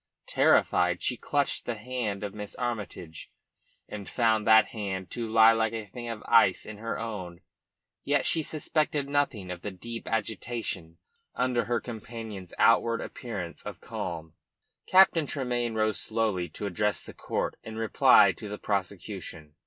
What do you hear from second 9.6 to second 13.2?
the deep agitation under her companion's outward